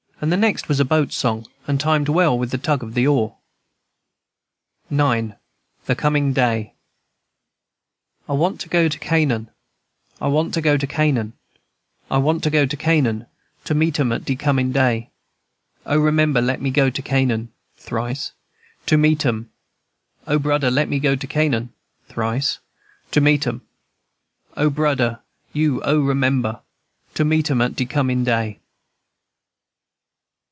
This 0.23 0.37
next 0.39 0.67
was 0.69 0.79
a 0.79 0.85
boat 0.85 1.11
song, 1.11 1.47
and 1.65 1.79
timed 1.79 2.07
well 2.07 2.37
with 2.37 2.51
the 2.51 2.59
tug 2.59 2.83
of 2.83 2.93
the 2.93 3.07
oar. 3.07 3.37
IX. 4.91 5.31
THE 5.87 5.95
COMING 5.95 6.33
DAY 6.33 6.75
"I 8.29 8.33
want 8.33 8.61
to 8.61 8.69
go 8.69 8.87
to 8.87 8.99
Canaan, 8.99 9.49
I 10.21 10.27
want 10.27 10.53
to 10.53 10.61
go 10.61 10.77
to 10.77 10.85
Canaan, 10.85 11.33
I 12.11 12.19
want 12.19 12.43
to 12.43 12.51
go 12.51 12.67
to 12.67 12.77
Canaan, 12.77 13.25
To 13.63 13.73
meet 13.73 13.99
'em 13.99 14.11
at 14.11 14.23
de 14.23 14.35
comin' 14.35 14.71
day. 14.71 15.09
O, 15.87 15.97
remember, 15.97 16.39
let 16.39 16.61
me 16.61 16.69
go 16.69 16.91
to 16.91 17.01
Canaan, 17.01 17.51
(Thrice.) 17.77 18.33
To 18.85 18.99
meet 18.99 19.25
"em, 19.25 19.49
&c. 19.49 19.49
O 20.33 20.37
brudder, 20.37 20.69
let 20.69 20.87
me 20.87 20.99
go 20.99 21.15
to 21.15 21.25
Canaan, 21.25 21.73
(Thrice.) 22.07 22.59
To 23.09 23.21
meet 23.21 23.47
'em, 23.47 23.61
&c. 23.61 23.65
My 24.61 24.65
brudder, 24.67 25.21
you 25.51 25.81
oh! 25.83 25.99
remember, 25.99 26.61
(Thrice.) 27.09 27.15
To 27.15 27.25
meet 27.25 27.49
'em 27.49 27.61
at 27.61 27.75
de 27.75 27.85
comin' 27.87 28.23
day." 28.23 28.59